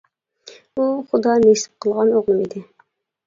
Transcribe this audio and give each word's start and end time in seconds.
ئۇ 0.75 0.85
خۇدا 1.11 1.35
نېسىپ 1.43 1.85
قىلغان 1.85 2.13
ئوغلۇم 2.21 2.41
ئىدى. 2.47 2.65